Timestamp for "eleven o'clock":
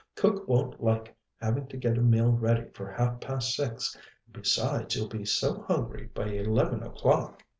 6.29-7.43